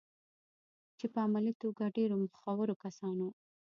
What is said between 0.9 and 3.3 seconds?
چې په علمي توګه ډېرو مخورو کسانو